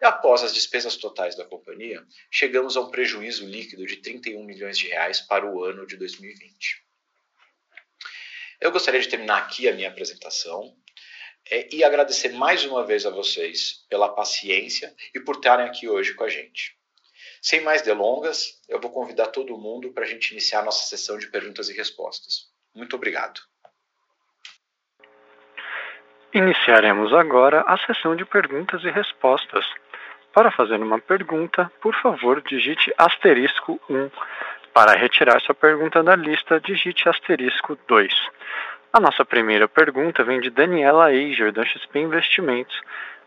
[0.00, 4.78] E após as despesas totais da companhia, chegamos a um prejuízo líquido de 31 milhões
[4.78, 6.80] de reais para o ano de 2020.
[8.60, 10.76] Eu gostaria de terminar aqui a minha apresentação
[11.50, 16.14] é, e agradecer mais uma vez a vocês pela paciência e por estarem aqui hoje
[16.14, 16.76] com a gente.
[17.40, 21.18] Sem mais delongas, eu vou convidar todo mundo para a gente iniciar a nossa sessão
[21.18, 22.48] de perguntas e respostas.
[22.74, 23.40] Muito obrigado.
[26.34, 29.64] Iniciaremos agora a sessão de perguntas e respostas.
[30.32, 34.10] Para fazer uma pergunta, por favor, digite asterisco 1.
[34.74, 38.12] Para retirar sua pergunta da lista, digite asterisco 2.
[38.90, 42.80] A nossa primeira pergunta vem de Daniela Eiger, da XP Investimentos.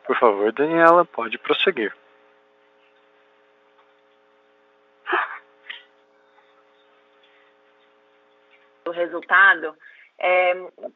[0.06, 1.94] Por favor, Daniela, pode prosseguir.
[8.86, 9.76] O resultado
[10.24, 10.56] é,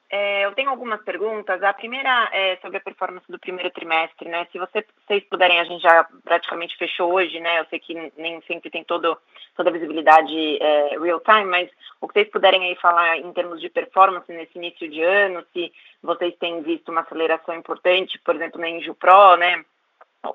[0.10, 1.62] é, eu tenho algumas perguntas.
[1.64, 4.48] A primeira é sobre a performance do primeiro trimestre, né?
[4.52, 7.60] Se você, vocês puderem, a gente já praticamente fechou hoje, né?
[7.60, 9.18] Eu sei que nem sempre tem todo,
[9.56, 13.60] toda a visibilidade é, real time, mas o que vocês puderem aí falar em termos
[13.60, 18.62] de performance nesse início de ano, se vocês têm visto uma aceleração importante, por exemplo,
[18.62, 19.66] na Enju Pro, né?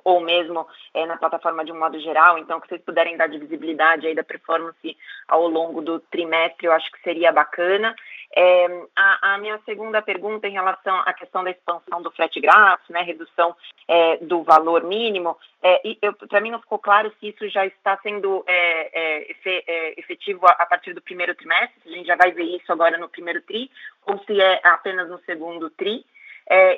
[0.05, 2.39] Ou mesmo é, na plataforma de um modo geral.
[2.39, 4.97] Então, que vocês puderem dar de visibilidade aí da performance
[5.29, 7.95] ao longo do trimestre, eu acho que seria bacana.
[8.33, 12.89] É, a, a, minha segunda pergunta em relação à questão da expansão do flat graph,
[12.89, 13.57] né, redução
[13.89, 15.81] é, do valor mínimo, é,
[16.29, 18.45] para mim não ficou claro se isso já está sendo
[19.97, 22.97] efetivo a, a, partir do primeiro trimestre, se a gente já vai ver isso agora
[22.99, 23.69] no primeiro TRI,
[24.07, 26.05] ou se é apenas no segundo TRI.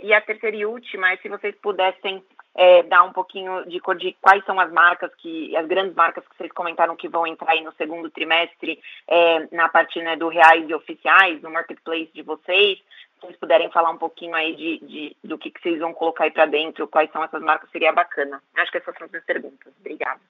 [0.02, 3.96] E a terceira e última é se vocês pudessem é, dar um pouquinho de cor
[3.96, 7.52] de quais são as marcas que, as grandes marcas que vocês comentaram que vão entrar
[7.52, 12.22] aí no segundo trimestre é, na parte né, do reais e oficiais, no marketplace de
[12.22, 12.78] vocês.
[12.78, 16.24] Se vocês puderem falar um pouquinho aí de, de do que, que vocês vão colocar
[16.24, 18.42] aí para dentro, quais são essas marcas, seria bacana.
[18.56, 19.72] Acho que essas são as minhas perguntas.
[19.80, 20.20] Obrigada.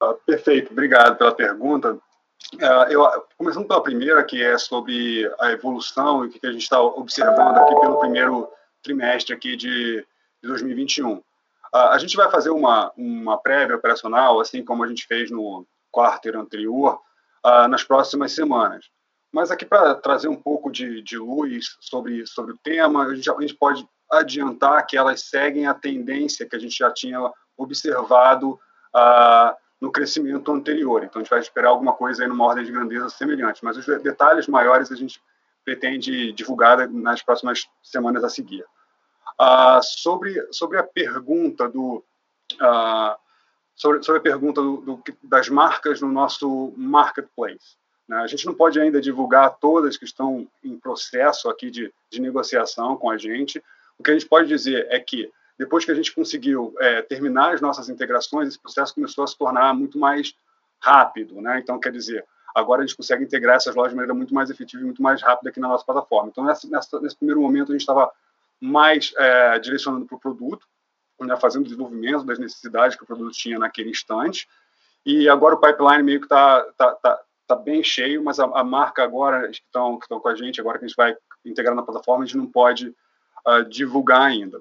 [0.00, 1.98] Ah, perfeito, obrigado pela pergunta.
[2.54, 3.02] Uh, eu,
[3.36, 7.56] começando pela primeira, que é sobre a evolução e o que a gente está observando
[7.56, 8.48] aqui pelo primeiro
[8.82, 10.06] trimestre aqui de,
[10.46, 11.14] de 2021.
[11.14, 11.22] Uh,
[11.72, 16.28] a gente vai fazer uma, uma prévia operacional, assim como a gente fez no quarto
[16.36, 17.00] anterior,
[17.44, 18.86] uh, nas próximas semanas.
[19.32, 23.30] Mas aqui para trazer um pouco de, de luz sobre, sobre o tema, a gente,
[23.30, 27.18] a gente pode adiantar que elas seguem a tendência que a gente já tinha
[27.56, 31.02] observado uh, no crescimento anterior.
[31.02, 33.84] Então, a gente vai esperar alguma coisa aí numa ordem de grandeza semelhante, mas os
[34.02, 35.20] detalhes maiores a gente
[35.64, 38.64] pretende divulgar nas próximas semanas a seguir.
[39.38, 42.02] Uh, sobre, sobre a pergunta do
[42.54, 43.16] uh,
[43.74, 47.76] sobre, sobre a pergunta do, do, das marcas no nosso marketplace.
[48.08, 48.16] Né?
[48.16, 52.96] A gente não pode ainda divulgar todas que estão em processo aqui de, de negociação
[52.96, 53.62] com a gente.
[53.98, 57.54] O que a gente pode dizer é que depois que a gente conseguiu é, terminar
[57.54, 60.34] as nossas integrações, esse processo começou a se tornar muito mais
[60.78, 61.58] rápido, né?
[61.58, 64.82] Então, quer dizer, agora a gente consegue integrar essas lojas de maneira muito mais efetiva
[64.82, 66.28] e muito mais rápida aqui na nossa plataforma.
[66.28, 68.12] Então, nessa, nessa, nesse primeiro momento, a gente estava
[68.60, 70.66] mais é, direcionando para o produto,
[71.20, 74.46] né, fazendo desenvolvimento das necessidades que o produto tinha naquele instante.
[75.04, 78.64] E agora o pipeline meio que está tá, tá, tá bem cheio, mas a, a
[78.64, 81.82] marca agora, que estão que com a gente, agora que a gente vai integrar na
[81.82, 82.88] plataforma, a gente não pode
[83.46, 84.60] uh, divulgar ainda.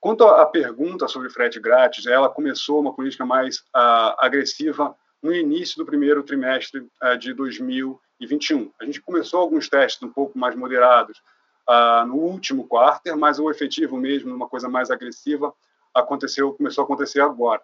[0.00, 5.76] Quanto à pergunta sobre frete grátis, ela começou uma política mais uh, agressiva no início
[5.76, 8.72] do primeiro trimestre uh, de 2021.
[8.80, 11.22] A gente começou alguns testes um pouco mais moderados
[11.68, 15.52] uh, no último quarto, mas o efetivo mesmo, uma coisa mais agressiva,
[15.94, 17.60] aconteceu, começou a acontecer agora.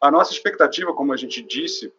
[0.00, 1.92] A nossa expectativa, como a gente disse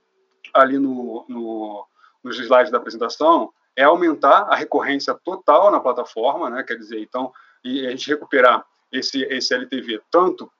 [0.53, 1.85] ali no, no,
[2.23, 6.63] nos slides da apresentação, é aumentar a recorrência total na plataforma, né?
[6.63, 7.31] quer dizer, então,
[7.63, 10.51] e a gente recuperar esse, esse LTV tanto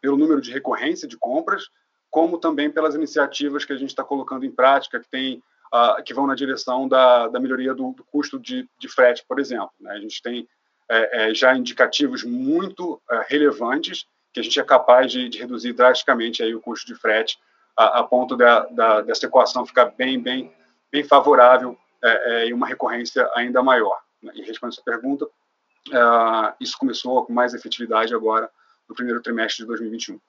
[0.00, 1.64] pelo número de recorrência de compras,
[2.10, 5.42] como também pelas iniciativas que a gente está colocando em prática, que, tem,
[5.72, 9.38] uh, que vão na direção da, da melhoria do, do custo de, de, frete, por
[9.38, 9.70] exemplo.
[9.80, 9.92] Né?
[9.92, 10.48] A gente tem
[10.90, 15.72] é, é, já indicativos muito é, relevantes que a gente é capaz de, de, reduzir
[15.72, 17.38] drasticamente aí o custo de frete
[17.76, 20.52] a, a ponto da, da, dessa equação ficar bem, bem,
[20.90, 23.98] bem favorável é, é, e uma recorrência ainda maior.
[24.34, 28.50] E respondendo a sua pergunta, uh, isso começou com mais efetividade agora
[28.88, 30.20] no primeiro trimestre de 2021.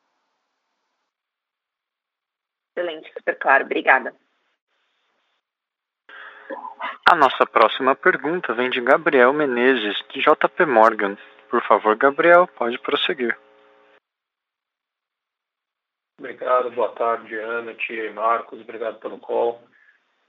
[2.76, 3.66] Excelente, super claro.
[3.66, 4.16] Obrigada.
[7.12, 11.18] A nossa próxima pergunta vem de Gabriel Menezes, de JP Morgan.
[11.50, 13.36] Por favor, Gabriel, pode prosseguir.
[16.20, 19.60] Obrigado, boa tarde, Ana, Tia e Marcos, obrigado pelo call.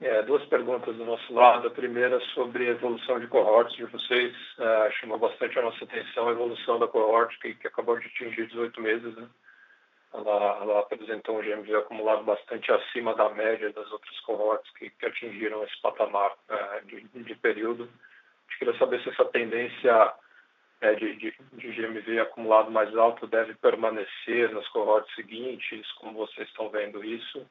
[0.01, 1.67] É, duas perguntas do nosso lado.
[1.67, 4.35] A primeira sobre a evolução de cohorts de vocês.
[4.57, 8.47] É, chamou bastante a nossa atenção a evolução da cohort, que, que acabou de atingir
[8.47, 9.15] 18 meses.
[9.15, 9.27] Né?
[10.13, 15.05] Ela, ela, apresentou um GMV acumulado bastante acima da média das outras cohorts que, que
[15.05, 17.83] atingiram esse patamar é, de, de, período.
[17.83, 20.13] Eu queria saber se essa tendência
[20.81, 26.47] é, de, de, de, GMV acumulado mais alto deve permanecer nas cohorts seguintes, como vocês
[26.49, 27.47] estão vendo isso.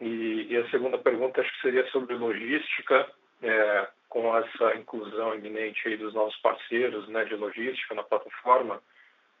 [0.00, 3.06] E, e a segunda pergunta acho que seria sobre logística,
[3.42, 8.80] é, com essa inclusão iminente dos novos parceiros né, de logística na plataforma.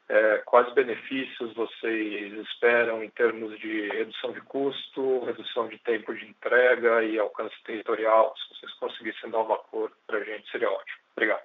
[0.08, 6.24] É, quais benefícios vocês esperam em termos de redução de custo, redução de tempo de
[6.26, 8.32] entrega e alcance territorial?
[8.36, 10.98] Se vocês conseguissem dar uma cor para a gente, seria ótimo.
[11.16, 11.42] Obrigado.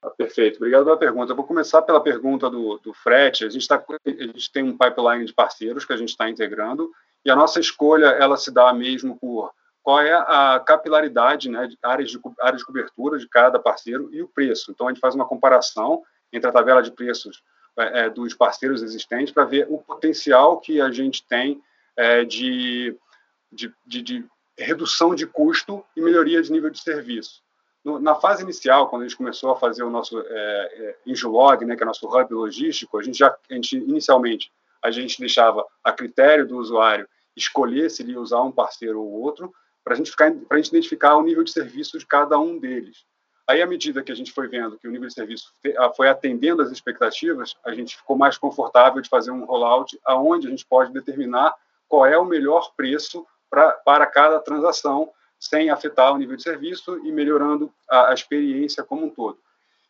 [0.00, 1.32] Ah, perfeito, obrigado pela pergunta.
[1.32, 3.44] Eu vou começar pela pergunta do, do frete.
[3.44, 6.92] A gente, tá, a gente tem um pipeline de parceiros que a gente está integrando
[7.24, 12.10] e a nossa escolha ela se dá mesmo por qual é a capilaridade, né, áreas
[12.10, 14.70] de, áreas de cobertura de cada parceiro e o preço.
[14.70, 16.02] Então, a gente faz uma comparação
[16.34, 17.42] entre a tabela de preços
[17.78, 21.62] é, é dos parceiros existentes para ver o potencial que a gente tem
[21.96, 22.96] é, de,
[23.50, 27.42] de, de, de, redução de custo e melhoria de nível de serviço.
[27.84, 31.76] No, na fase inicial, quando a gente começou a fazer o nosso é, é né,
[31.76, 35.92] que é nosso hub logístico, a gente já, a gente, inicialmente, a gente deixava a
[35.92, 40.12] critério do usuário escolher se ele ia usar um parceiro ou outro, para a gente
[40.68, 43.04] identificar o nível de serviço de cada um deles.
[43.46, 46.08] Aí, à medida que a gente foi vendo que o nível de serviço ah, foi
[46.08, 50.64] atendendo às expectativas, a gente ficou mais confortável de fazer um rollout aonde a gente
[50.64, 51.54] pode determinar
[51.86, 56.98] qual é o melhor preço pra, para cada transação, sem afetar o nível de serviço
[57.04, 59.38] e melhorando a, a experiência como um todo.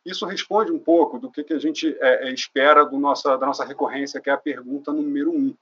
[0.05, 3.45] Isso responde um pouco do que, que a gente é, é espera do nossa, da
[3.45, 5.55] nossa recorrência, que é a pergunta número um.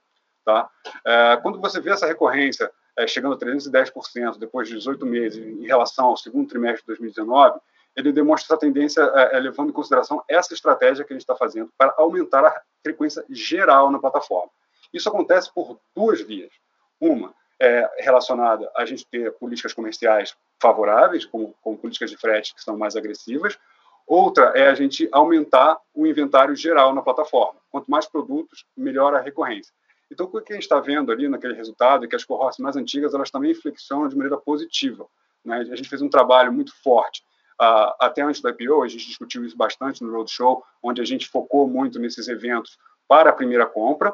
[0.44, 0.68] Tá?
[1.06, 5.66] É, quando você vê essa recorrência é, chegando a 310% depois de 18 meses em
[5.66, 7.58] relação ao segundo trimestre de 2019,
[7.96, 11.36] ele demonstra essa tendência é, é, levando em consideração essa estratégia que a gente está
[11.36, 14.50] fazendo para aumentar a frequência geral na plataforma.
[14.92, 16.52] Isso acontece por duas vias.
[17.00, 22.76] Uma é relacionada a gente ter políticas comerciais favoráveis, como, políticas de frete que são
[22.76, 23.58] mais agressivas.
[24.06, 27.58] Outra é a gente aumentar o inventário geral na plataforma.
[27.70, 29.72] Quanto mais produtos, melhor a recorrência.
[30.10, 32.76] Então, o que a gente está vendo ali naquele resultado é que as cohorts mais
[32.76, 35.06] antigas elas também flexionam de maneira positiva.
[35.44, 35.56] Né?
[35.56, 37.24] A gente fez um trabalho muito forte.
[37.60, 41.28] Uh, até antes da IPO, a gente discutiu isso bastante no Roadshow, onde a gente
[41.28, 42.76] focou muito nesses eventos
[43.08, 44.12] para a primeira compra.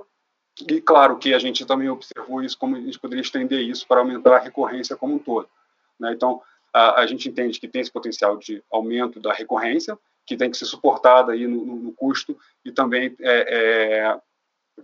[0.69, 4.01] E claro que a gente também observou isso, como a gente poderia estender isso para
[4.01, 5.49] aumentar a recorrência como um todo.
[5.99, 6.13] Né?
[6.13, 10.51] Então, a, a, gente entende que tem esse potencial de aumento da recorrência, que tem
[10.51, 14.21] que ser suportada aí no, no custo e também é, é,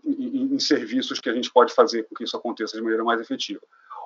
[0.05, 3.21] em, em, serviços que a gente pode fazer com que isso aconteça de maneira mais
[3.21, 3.61] efetiva.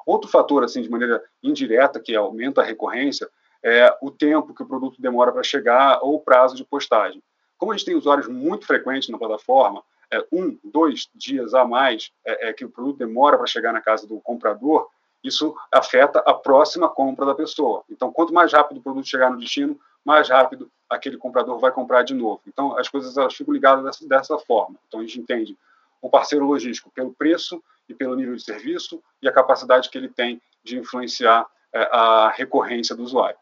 [0.04, 3.28] Outro fator, assim, de maneira indireta, que aumenta a recorrência,
[3.62, 7.22] é o tempo que o produto demora para chegar ou o prazo de postagem.
[7.58, 12.10] Como a gente tem usuários muito frequentes na plataforma, é, um, dois dias a mais
[12.26, 14.88] é, é que o produto demora para chegar na casa do comprador,
[15.22, 17.84] isso afeta a próxima compra da pessoa.
[17.88, 22.02] Então, quanto mais rápido o produto chegar no destino, mais rápido aquele comprador vai comprar
[22.02, 22.40] de novo.
[22.46, 24.76] Então, as coisas elas ficam ligadas dessa, dessa forma.
[24.88, 25.56] Então, a gente entende
[26.00, 30.08] o parceiro logístico pelo preço e pelo nível de serviço e a capacidade que ele
[30.08, 33.36] tem de influenciar é, a recorrência do usuário.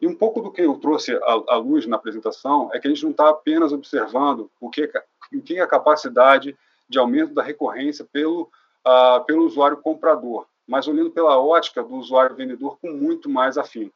[0.00, 1.18] E um pouco do que eu trouxe
[1.48, 4.90] à, luz na apresentação é que a gente não está apenas observando o que,
[5.34, 6.56] o que é a capacidade
[6.88, 8.50] de aumento da recorrência pelo,
[8.86, 13.94] uh, pelo usuário comprador, mas olhando pela ótica do usuário vendedor com muito mais afinco.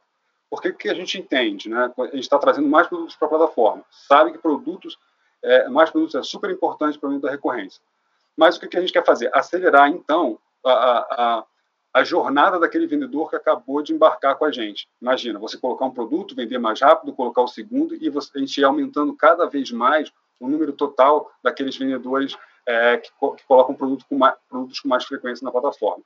[0.51, 1.69] Porque o que a gente entende?
[1.69, 1.93] Né?
[1.99, 3.83] A gente está trazendo mais produtos para a plataforma.
[3.91, 4.97] Sabe que produtos,
[5.43, 7.83] é, mais produtos é super importante para o aumento da recorrência.
[8.37, 9.31] Mas o que a gente quer fazer?
[9.35, 11.45] Acelerar, então, a, a, a
[12.03, 14.89] jornada daquele vendedor que acabou de embarcar com a gente.
[15.01, 18.59] Imagina, você colocar um produto, vender mais rápido, colocar o segundo, e você, a gente
[18.59, 22.37] ir aumentando cada vez mais o número total daqueles vendedores
[22.67, 26.03] é, que, que, colocam produto com mais, produtos com mais frequência na plataforma.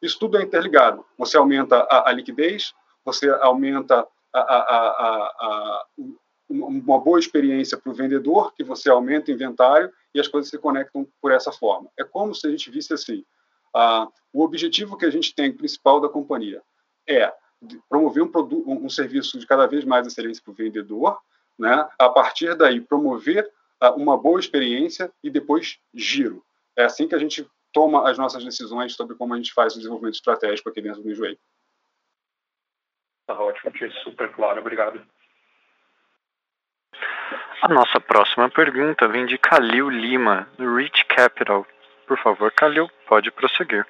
[0.00, 1.04] Isso tudo é interligado.
[1.18, 2.72] Você aumenta a, a liquidez,
[3.04, 5.84] você aumenta a,
[6.48, 10.58] uma boa experiência para o vendedor, que você aumenta o inventário e as coisas se
[10.58, 11.88] conectam por essa forma.
[11.98, 13.24] É como se a gente visse assim:
[13.74, 16.62] ah, o objetivo que a gente tem principal da companhia
[17.08, 17.32] é
[17.88, 21.18] promover um, produto, um, serviço de cada vez mais excelência para o vendedor,
[21.58, 21.88] né?
[21.98, 23.48] a partir daí promover
[23.80, 26.44] ah, uma boa experiência e depois giro.
[26.76, 29.78] É assim que a gente toma as nossas decisões sobre como a gente faz o
[29.78, 31.38] desenvolvimento estratégico aqui dentro do Enjoei.
[33.26, 35.00] Tá ótimo, super claro, obrigado.
[37.62, 41.64] A nossa próxima pergunta vem de Kalil Lima, do Rich Capital.
[42.12, 43.86] Por favor, Kalil, pode prosseguir.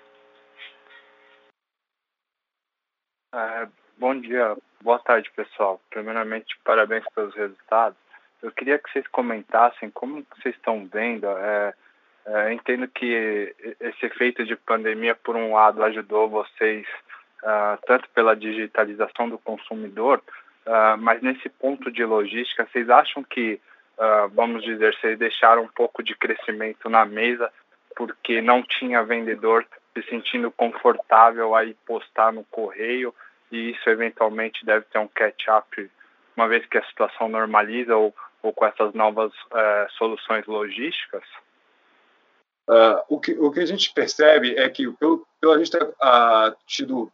[3.35, 3.67] É,
[3.99, 5.81] bom dia, boa tarde, pessoal.
[5.91, 7.99] Primeiramente, parabéns pelos resultados.
[8.41, 11.27] Eu queria que vocês comentassem como vocês estão vendo.
[11.27, 11.75] É,
[12.27, 16.87] é, entendo que esse efeito de pandemia, por um lado, ajudou vocês
[17.43, 20.23] uh, tanto pela digitalização do consumidor,
[20.65, 23.61] uh, mas nesse ponto de logística, vocês acham que,
[23.99, 27.53] uh, vamos dizer, vocês deixaram um pouco de crescimento na mesa
[28.07, 33.15] porque não tinha vendedor se sentindo confortável aí postar no correio
[33.53, 35.91] e isso eventualmente deve ter um catch-up
[36.37, 41.23] uma vez que a situação normaliza ou, ou com essas novas uh, soluções logísticas?
[42.69, 45.85] Uh, o, que, o que a gente percebe é que, pelo, pelo a gente ter
[45.85, 47.13] uh, tido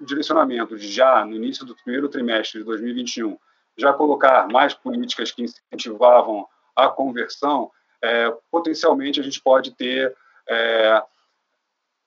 [0.00, 3.36] o direcionamento de já no início do primeiro trimestre de 2021
[3.76, 7.70] já colocar mais políticas que incentivavam a conversão,
[8.02, 10.14] é, potencialmente a gente pode ter
[10.48, 11.02] é,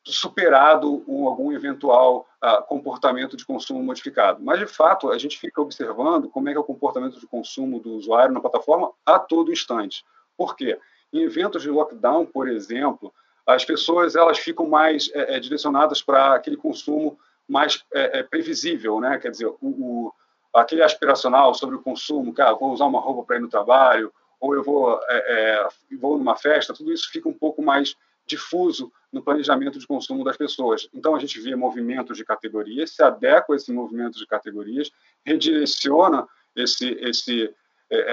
[0.06, 4.44] superado um, algum eventual uh, comportamento de consumo modificado.
[4.44, 7.80] Mas, de fato, a gente fica observando como é que é o comportamento de consumo
[7.80, 10.06] do usuário na plataforma a todo instante.
[10.38, 10.78] Por quê?
[11.12, 13.12] Em eventos de lockdown, por exemplo,
[13.48, 17.18] as pessoas elas ficam mais é, é, direcionadas para aquele consumo
[17.48, 19.18] mais é, é, previsível, né?
[19.18, 20.14] Quer dizer, o, o,
[20.54, 24.56] aquele aspiracional sobre o consumo, cara, vou usar uma roupa para ir no trabalho, ou
[24.56, 25.68] eu vou é, é,
[25.98, 27.96] vou numa festa, tudo isso fica um pouco mais
[28.28, 30.90] difuso no planejamento de consumo das pessoas.
[30.94, 34.92] Então a gente vê movimentos de categorias, se adequa a esse movimento de categorias,
[35.24, 37.54] redireciona esse esse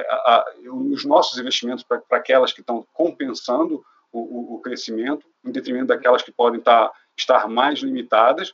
[0.08, 5.86] a, a, os nossos investimentos para aquelas que estão compensando o, o, crescimento, em detrimento
[5.86, 8.52] daquelas que podem tá, estar mais limitadas.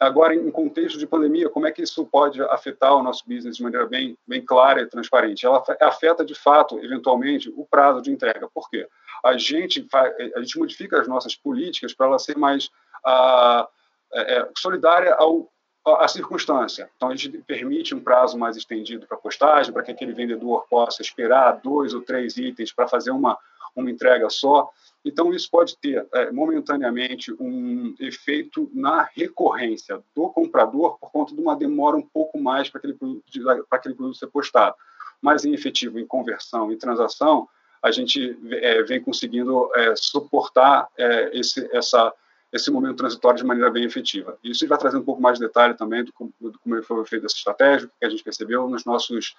[0.00, 3.62] Agora, em contexto de pandemia, como é que isso pode afetar o nosso business de
[3.62, 5.44] maneira bem, bem clara e transparente?
[5.44, 8.48] Ela afeta, de fato, eventualmente, o prazo de entrega.
[8.48, 8.88] Por quê?
[9.22, 12.70] A gente, faz, a gente modifica as nossas políticas para ela ser mais
[13.04, 13.68] ah,
[14.14, 15.52] é, é solidária ao,
[15.84, 16.90] à circunstância.
[16.96, 21.02] Então, a gente permite um prazo mais estendido para postagem, para que aquele vendedor possa
[21.02, 23.36] esperar dois ou três itens para fazer uma,
[23.74, 24.70] uma entrega só.
[25.04, 31.40] Então, isso pode ter é, momentaneamente um efeito na recorrência do comprador por conta de
[31.40, 33.24] uma demora um pouco mais para aquele, produto,
[33.70, 34.76] aquele produto ser postado.
[35.22, 37.48] Mas, em efetivo, em conversão e transação,
[37.82, 42.12] a gente é, vem conseguindo é, suportar é, esse, essa,
[42.52, 44.38] esse momento transitório de maneira bem efetiva.
[44.44, 47.36] Isso vai trazer um pouco mais de detalhe também do, do como foi feito essa
[47.36, 49.34] estratégia, que a gente percebeu nos nossos,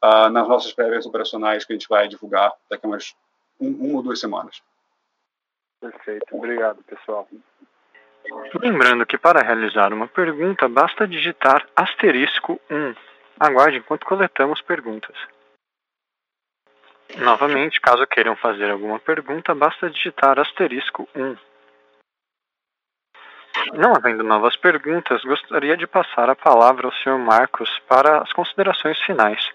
[0.00, 3.14] ah, nas nossas prévias operacionais que a gente vai divulgar daqui a umas
[3.60, 4.62] um, uma ou duas semanas.
[5.80, 6.26] Perfeito.
[6.36, 7.28] Obrigado, pessoal.
[8.60, 12.94] Lembrando que para realizar uma pergunta basta digitar asterisco 1.
[13.38, 15.16] Aguarde enquanto coletamos perguntas.
[17.16, 21.36] Novamente, caso queiram fazer alguma pergunta, basta digitar asterisco 1.
[23.74, 27.18] Não havendo novas perguntas, gostaria de passar a palavra ao Sr.
[27.18, 29.50] Marcos para as considerações finais.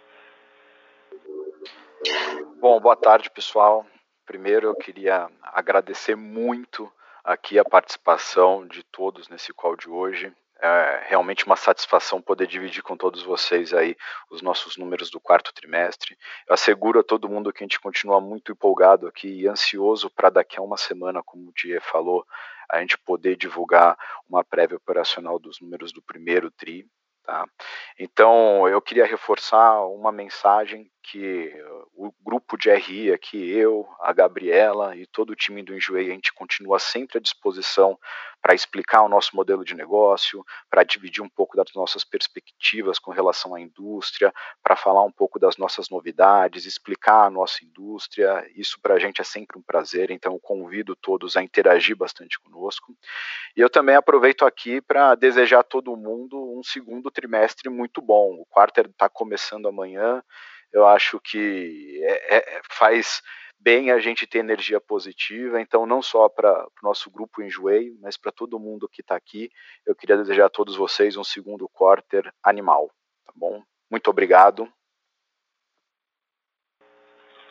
[2.59, 3.85] Bom, boa tarde, pessoal.
[4.25, 6.91] Primeiro, eu queria agradecer muito
[7.23, 10.33] aqui a participação de todos nesse call de hoje.
[10.59, 13.95] É realmente uma satisfação poder dividir com todos vocês aí
[14.29, 16.17] os nossos números do quarto trimestre.
[16.47, 20.29] Eu asseguro a todo mundo que a gente continua muito empolgado aqui e ansioso para
[20.29, 22.25] daqui a uma semana, como o Die falou,
[22.69, 23.97] a gente poder divulgar
[24.27, 26.87] uma prévia operacional dos números do primeiro TRI.
[27.23, 27.45] Tá?
[27.99, 31.53] Então, eu queria reforçar uma mensagem que
[31.93, 36.13] o grupo de RI aqui, eu, a Gabriela e todo o time do Enjoei, a
[36.13, 37.97] gente continua sempre à disposição
[38.41, 43.11] para explicar o nosso modelo de negócio, para dividir um pouco das nossas perspectivas com
[43.11, 44.33] relação à indústria,
[44.63, 48.47] para falar um pouco das nossas novidades, explicar a nossa indústria.
[48.55, 52.95] Isso para a gente é sempre um prazer, então convido todos a interagir bastante conosco.
[53.55, 58.35] E eu também aproveito aqui para desejar a todo mundo um segundo trimestre muito bom.
[58.39, 60.23] O quarto está começando amanhã
[60.75, 63.21] eu acho que é, é, faz
[63.57, 65.61] bem a gente ter energia positiva.
[65.61, 69.49] Então, não só para o nosso grupo Enjoei, mas para todo mundo que está aqui,
[69.85, 72.91] eu queria desejar a todos vocês um segundo quarter animal.
[73.25, 73.63] Tá bom?
[73.89, 74.69] Muito obrigado.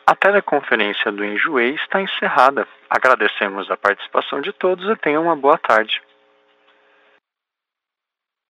[0.05, 2.67] A teleconferência do Enjoei está encerrada.
[2.87, 5.99] Agradecemos a participação de todos e tenham uma boa tarde.